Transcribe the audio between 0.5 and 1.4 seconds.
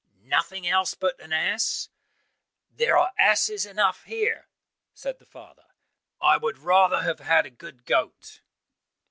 else but an